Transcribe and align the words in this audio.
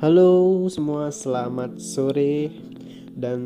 Halo 0.00 0.64
semua, 0.72 1.12
selamat 1.12 1.76
sore 1.76 2.48
dan 3.12 3.40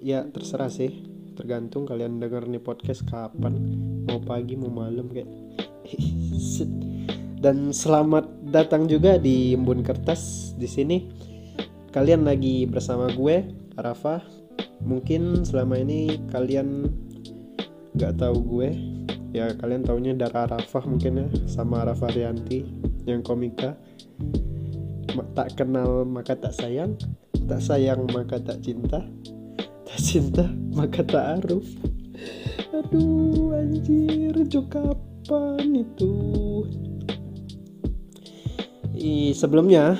ya 0.00 0.24
terserah 0.32 0.72
sih, 0.72 1.04
tergantung 1.36 1.84
kalian 1.84 2.16
denger 2.16 2.48
nih 2.48 2.56
podcast 2.56 3.04
kapan, 3.04 3.60
mau 4.08 4.16
pagi 4.16 4.56
mau 4.56 4.72
malam 4.72 5.12
kayak. 5.12 5.28
dan 7.44 7.76
selamat 7.76 8.32
datang 8.48 8.88
juga 8.88 9.20
di 9.20 9.52
Embun 9.52 9.84
Kertas 9.84 10.56
di 10.56 10.64
sini. 10.64 11.04
Kalian 11.92 12.24
lagi 12.24 12.64
bersama 12.64 13.12
gue, 13.12 13.44
Arafa. 13.76 14.24
Mungkin 14.80 15.44
selama 15.44 15.84
ini 15.84 16.16
kalian 16.32 16.88
nggak 17.92 18.16
tahu 18.16 18.40
gue, 18.40 18.68
ya 19.36 19.52
kalian 19.52 19.84
taunya 19.84 20.16
Dara 20.16 20.48
Arafah 20.48 20.88
mungkin 20.88 21.12
ya 21.20 21.26
sama 21.44 21.84
Arafa 21.84 22.08
Rianti 22.08 22.64
yang 23.04 23.20
komika 23.20 23.76
tak 25.34 25.56
kenal 25.56 26.04
maka 26.08 26.36
tak 26.36 26.54
sayang. 26.56 26.96
Tak 27.46 27.60
sayang 27.60 28.06
maka 28.10 28.38
tak 28.40 28.62
cinta. 28.62 29.04
Tak 29.86 29.98
cinta 29.98 30.44
maka 30.72 31.02
tak 31.02 31.42
aruf. 31.42 31.66
Aduh 32.70 33.54
anjir 33.56 34.34
jok 34.46 34.66
kapan 34.70 35.84
itu? 35.84 36.14
I, 39.00 39.32
sebelumnya 39.32 39.96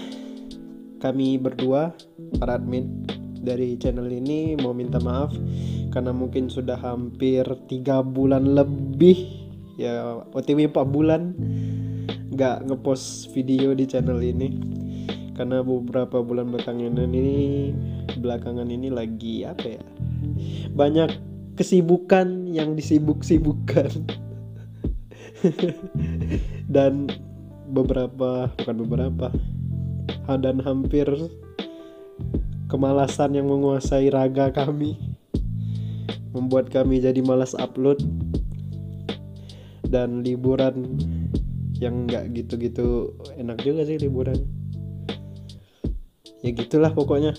kami 1.00 1.40
berdua 1.40 1.96
para 2.36 2.60
admin 2.60 3.08
dari 3.40 3.80
channel 3.80 4.12
ini 4.12 4.60
mau 4.60 4.76
minta 4.76 5.00
maaf 5.00 5.32
karena 5.90 6.12
mungkin 6.12 6.52
sudah 6.52 6.76
hampir 6.76 7.42
tiga 7.66 8.04
bulan 8.04 8.52
lebih. 8.52 9.40
Ya 9.80 10.20
OTW 10.36 10.68
4 10.68 10.84
bulan 10.84 11.32
nggak 12.30 12.68
ngepost 12.68 13.32
video 13.32 13.72
di 13.72 13.88
channel 13.88 14.20
ini 14.20 14.79
karena 15.40 15.64
beberapa 15.64 16.20
bulan 16.20 16.52
belakangan 16.52 17.00
ini 17.00 17.72
belakangan 18.20 18.68
ini 18.68 18.92
lagi 18.92 19.48
apa 19.48 19.80
ya? 19.80 19.82
Banyak 20.76 21.16
kesibukan 21.56 22.52
yang 22.52 22.76
disibuk-sibukkan. 22.76 24.04
Dan 26.76 27.08
beberapa 27.72 28.52
bukan 28.52 28.76
beberapa 28.84 29.26
dan 30.30 30.62
hampir 30.62 31.08
kemalasan 32.70 33.34
yang 33.34 33.48
menguasai 33.50 34.12
raga 34.12 34.52
kami 34.54 34.94
membuat 36.30 36.70
kami 36.70 37.02
jadi 37.02 37.18
malas 37.18 37.56
upload 37.58 37.98
dan 39.90 40.22
liburan 40.22 40.94
yang 41.82 42.06
nggak 42.06 42.30
gitu-gitu 42.30 43.10
enak 43.34 43.58
juga 43.66 43.82
sih 43.82 43.98
liburan 43.98 44.59
ya 46.40 46.50
gitulah 46.52 46.92
pokoknya. 46.92 47.36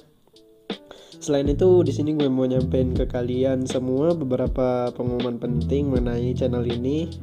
Selain 1.21 1.45
itu 1.45 1.85
di 1.85 1.93
sini 1.93 2.17
gue 2.17 2.25
mau 2.25 2.49
nyampein 2.49 2.97
ke 2.97 3.05
kalian 3.05 3.69
semua 3.69 4.17
beberapa 4.17 4.89
pengumuman 4.97 5.37
penting 5.37 5.93
mengenai 5.93 6.33
channel 6.33 6.65
ini. 6.65 7.13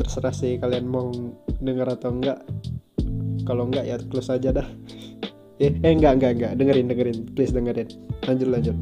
Terserah 0.00 0.32
sih 0.32 0.56
kalian 0.56 0.88
mau 0.88 1.12
denger 1.60 2.00
atau 2.00 2.16
enggak. 2.16 2.40
Kalau 3.44 3.68
enggak 3.68 3.84
ya 3.84 4.00
close 4.08 4.32
aja 4.32 4.56
dah. 4.56 4.68
Eh, 5.60 5.76
eh 5.84 5.92
enggak 5.92 6.16
enggak 6.16 6.32
enggak. 6.40 6.52
Dengerin 6.56 6.86
dengerin. 6.88 7.18
Please 7.36 7.52
dengerin. 7.52 7.92
Lanjut 8.24 8.48
lanjut. 8.48 8.76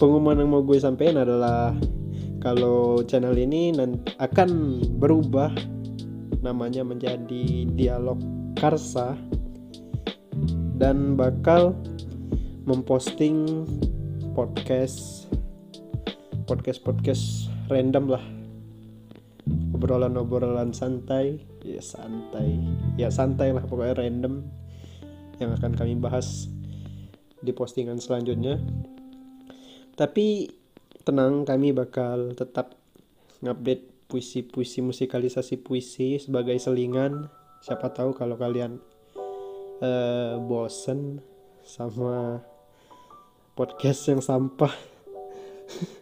Pengumuman 0.00 0.40
yang 0.40 0.48
mau 0.48 0.64
gue 0.64 0.80
sampaikan 0.80 1.20
adalah 1.28 1.76
kalau 2.40 3.04
channel 3.04 3.36
ini 3.36 3.76
akan 4.16 4.80
berubah 4.96 5.52
namanya 6.40 6.86
menjadi 6.86 7.68
dialog 7.74 8.16
Karsa 8.56 9.18
dan 10.78 11.18
bakal 11.18 11.74
memposting 12.62 13.66
podcast 14.32 15.26
podcast 16.46 16.80
podcast 16.86 17.24
random 17.66 18.14
lah. 18.14 18.24
Obrolan-obrolan 19.74 20.70
santai. 20.70 21.42
Ya 21.66 21.82
santai. 21.82 22.62
Ya 22.94 23.10
santai 23.10 23.50
lah 23.50 23.66
pokoknya 23.66 23.98
random 23.98 24.46
yang 25.42 25.50
akan 25.58 25.74
kami 25.74 25.98
bahas 25.98 26.46
di 27.42 27.50
postingan 27.50 27.98
selanjutnya. 27.98 28.62
Tapi 29.98 30.46
tenang 31.02 31.42
kami 31.42 31.74
bakal 31.74 32.38
tetap 32.38 32.78
ngupdate 33.42 34.06
puisi-puisi 34.06 34.80
musikalisasi 34.80 35.58
puisi 35.58 36.22
sebagai 36.22 36.54
selingan. 36.56 37.26
Siapa 37.66 37.90
tahu 37.90 38.14
kalau 38.14 38.38
kalian 38.38 38.78
uh, 39.82 40.38
bosen 40.42 41.22
sama 41.62 42.42
podcast 43.54 44.08
yang 44.08 44.22
sampah. 44.22 44.72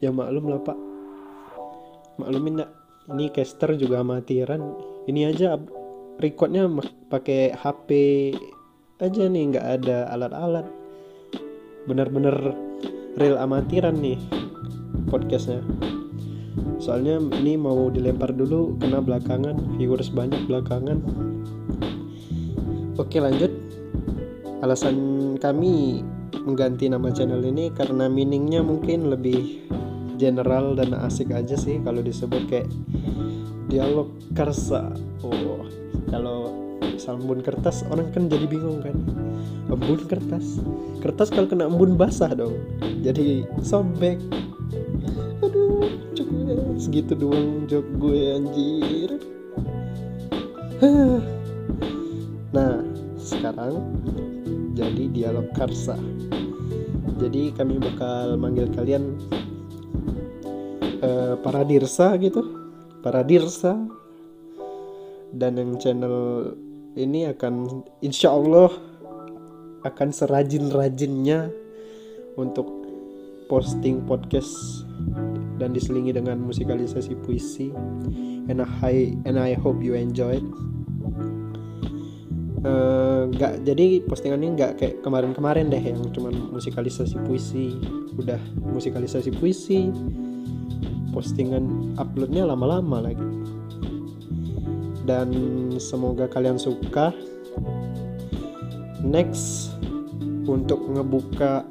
Ya 0.00 0.08
maklum 0.08 0.48
lah 0.48 0.60
pak. 0.64 0.78
Maklumin 2.16 2.64
gak 2.64 2.72
ini 3.12 3.28
caster 3.32 3.76
juga 3.76 4.00
amatiran. 4.00 4.60
Ini 5.04 5.28
aja 5.28 5.60
recordnya 6.16 6.64
pakai 7.12 7.52
HP 7.52 7.88
aja 8.96 9.28
nih 9.28 9.44
nggak 9.52 9.66
ada 9.80 10.08
alat-alat. 10.08 10.64
Bener-bener 11.84 12.32
real 13.20 13.36
amatiran 13.40 14.00
nih 14.00 14.16
podcastnya. 15.12 15.60
Soalnya 16.80 17.20
ini 17.40 17.60
mau 17.60 17.92
dilempar 17.92 18.32
dulu 18.32 18.80
karena 18.80 19.04
belakangan 19.04 19.76
viewers 19.76 20.08
banyak 20.08 20.48
belakangan 20.48 21.04
Oke 23.00 23.16
lanjut. 23.16 23.48
Alasan 24.60 25.32
kami 25.40 26.04
mengganti 26.44 26.84
nama 26.84 27.08
channel 27.08 27.40
ini 27.48 27.72
karena 27.72 28.12
meaningnya 28.12 28.60
mungkin 28.60 29.08
lebih 29.08 29.72
general 30.20 30.76
dan 30.76 30.92
asik 30.92 31.32
aja 31.32 31.56
sih 31.56 31.80
kalau 31.80 32.04
disebut 32.04 32.44
kayak 32.52 32.68
dialog 33.72 34.12
karsa 34.36 34.92
oh 35.24 35.64
kalau 36.12 36.52
sambun 37.00 37.40
kertas 37.40 37.88
orang 37.88 38.12
kan 38.12 38.28
jadi 38.28 38.44
bingung 38.44 38.84
kan? 38.84 38.92
Embun 39.72 40.04
kertas? 40.04 40.60
Kertas 41.00 41.32
kalau 41.32 41.48
kena 41.48 41.72
embun 41.72 41.96
basah 41.96 42.36
dong 42.36 42.60
jadi 43.00 43.48
sobek. 43.64 44.20
Aduh 45.40 45.88
cukup 46.12 46.76
segitu 46.76 47.16
doang 47.16 47.64
jok 47.64 47.86
gue 47.96 48.20
anjir. 48.36 49.10
Nah 50.84 51.39
sekarang 53.40 53.80
jadi 54.76 55.08
dialog 55.08 55.48
karsa. 55.56 55.96
Jadi 57.16 57.56
kami 57.56 57.80
bakal 57.80 58.36
manggil 58.36 58.68
kalian 58.76 59.16
uh, 61.00 61.40
para 61.40 61.64
dirsa 61.64 62.20
gitu. 62.20 62.44
Para 63.00 63.24
dirsa 63.24 63.80
dan 65.32 65.56
yang 65.56 65.80
channel 65.80 66.52
ini 67.00 67.32
akan 67.32 67.80
insya 68.04 68.28
Allah 68.28 68.68
akan 69.88 70.12
serajin-rajinnya 70.12 71.48
untuk 72.36 72.68
posting 73.48 74.04
podcast 74.04 74.84
dan 75.56 75.72
diselingi 75.72 76.12
dengan 76.12 76.44
musikalisasi 76.44 77.16
puisi. 77.24 77.72
And 78.52 78.60
I 78.84 79.16
and 79.24 79.40
I 79.40 79.56
hope 79.56 79.80
you 79.80 79.96
enjoy 79.96 80.44
it. 80.44 80.48
Eh, 82.60 83.09
nggak 83.30 83.62
jadi 83.62 84.02
postingannya 84.06 84.48
nggak 84.58 84.72
kayak 84.78 84.96
kemarin-kemarin 85.06 85.70
deh 85.70 85.80
yang 85.80 86.00
cuman 86.10 86.50
musikalisasi 86.50 87.16
puisi. 87.26 87.76
Udah 88.18 88.38
musikalisasi 88.60 89.30
puisi 89.38 89.90
postingan 91.10 91.94
uploadnya 91.98 92.46
lama-lama 92.46 93.10
lagi. 93.10 93.28
Dan 95.04 95.30
semoga 95.82 96.30
kalian 96.30 96.58
suka. 96.58 97.10
Next 99.00 99.74
untuk 100.44 100.82
ngebuka 100.92 101.64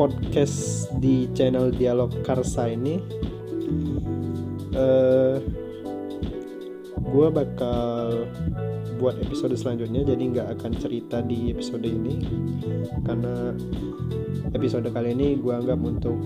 podcast 0.00 0.88
di 1.02 1.28
channel 1.36 1.68
dialog 1.68 2.08
Karsa 2.24 2.72
ini 2.72 2.96
uh, 4.72 5.36
gue 7.10 7.26
bakal 7.28 8.24
buat 9.02 9.18
episode 9.18 9.56
selanjutnya 9.58 10.06
jadi 10.06 10.22
nggak 10.22 10.48
akan 10.60 10.72
cerita 10.78 11.18
di 11.24 11.50
episode 11.50 11.82
ini. 11.82 12.22
Karena 13.02 13.50
episode 14.54 14.86
kali 14.94 15.16
ini 15.16 15.34
gue 15.40 15.50
anggap 15.50 15.80
untuk 15.82 16.16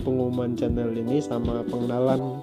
pengumuman 0.00 0.56
channel 0.56 0.90
ini 0.96 1.20
sama 1.20 1.60
pengenalan 1.68 2.40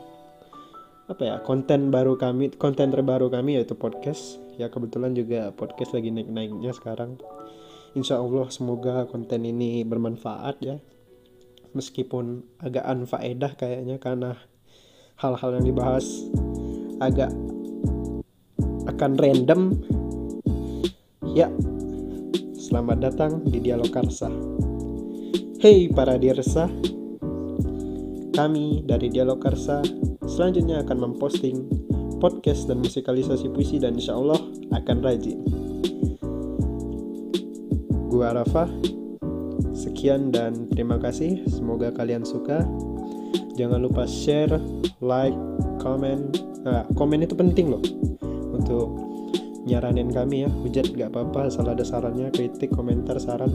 apa 1.09 1.25
ya 1.25 1.35
konten 1.41 1.89
baru 1.89 2.21
kami 2.21 2.53
konten 2.53 2.93
terbaru 2.93 3.33
kami 3.33 3.57
yaitu 3.57 3.73
podcast. 3.73 4.37
Ya 4.59 4.69
kebetulan 4.69 5.17
juga 5.17 5.49
podcast 5.55 5.95
lagi 5.97 6.13
naik 6.13 6.29
naiknya 6.29 6.75
sekarang. 6.75 7.17
Insya 7.97 8.21
Allah 8.21 8.45
semoga 8.53 9.09
konten 9.09 9.47
ini 9.47 9.81
bermanfaat 9.81 10.61
ya. 10.61 10.77
Meskipun 11.73 12.45
agak 12.61 12.85
anfaedah 12.85 13.57
kayaknya 13.57 13.97
karena 13.97 14.37
hal-hal 15.17 15.57
yang 15.57 15.65
dibahas 15.65 16.05
agak 16.99 17.31
akan 18.99 19.15
random 19.15 19.61
Ya, 21.31 21.47
selamat 22.51 22.99
datang 22.99 23.47
di 23.47 23.63
Dialog 23.63 23.87
Karsa. 23.95 24.27
Hey 25.63 25.87
para 25.87 26.19
dirsa, 26.19 26.67
kami 28.35 28.83
dari 28.83 29.07
Dialog 29.07 29.39
Karsa 29.39 29.79
selanjutnya 30.27 30.83
akan 30.83 30.97
memposting 30.99 31.63
podcast 32.19 32.67
dan 32.67 32.83
musikalisasi 32.83 33.47
puisi 33.55 33.79
dan 33.79 33.95
insya 33.95 34.19
Allah 34.19 34.41
akan 34.75 34.97
rajin. 34.99 35.39
Gua 38.11 38.35
Rafa, 38.35 38.67
sekian 39.71 40.35
dan 40.35 40.67
terima 40.75 40.99
kasih. 40.99 41.47
Semoga 41.47 41.95
kalian 41.95 42.27
suka. 42.27 42.67
Jangan 43.55 43.79
lupa 43.79 44.03
share, 44.03 44.59
like, 44.99 45.37
komen. 45.79 46.35
Nah, 46.67 46.83
komen 46.99 47.23
itu 47.23 47.37
penting 47.39 47.71
loh 47.71 47.83
untuk 48.59 48.99
nyaranin 49.63 50.11
kami 50.11 50.43
ya. 50.43 50.49
Hujat 50.51 50.91
gak 50.93 51.15
apa-apa, 51.15 51.47
asal 51.47 51.67
ada 51.71 51.83
sarannya, 51.83 52.29
kritik, 52.31 52.75
komentar, 52.75 53.15
saran. 53.17 53.51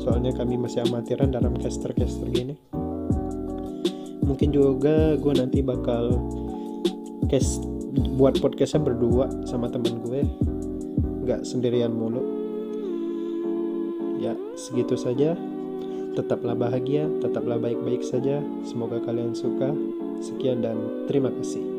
Soalnya 0.00 0.34
kami 0.34 0.58
masih 0.58 0.82
amatiran 0.88 1.30
dalam 1.30 1.54
caster-caster 1.54 2.26
gini. 2.32 2.56
Mungkin 4.24 4.50
juga 4.54 5.18
gue 5.18 5.34
nanti 5.34 5.60
bakal 5.60 6.16
cast 7.26 7.62
buat 8.16 8.38
podcastnya 8.38 8.86
berdua 8.86 9.26
sama 9.44 9.68
temen 9.68 10.00
gue. 10.06 10.22
Nggak 11.26 11.44
sendirian 11.44 11.92
mulu. 11.92 12.22
Ya 14.22 14.32
segitu 14.56 14.94
saja. 14.96 15.34
Tetaplah 16.10 16.58
bahagia 16.58 17.06
tetaplah 17.22 17.58
baik-baik 17.58 18.02
saja. 18.06 18.40
Semoga 18.62 19.02
kalian 19.02 19.34
suka. 19.34 19.74
Sekian 20.20 20.60
dan 20.60 21.08
terima 21.08 21.32
kasih 21.32 21.69